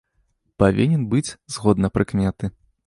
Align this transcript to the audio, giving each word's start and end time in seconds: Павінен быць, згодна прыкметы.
Павінен 0.63 1.03
быць, 1.13 1.35
згодна 1.59 1.95
прыкметы. 1.99 2.45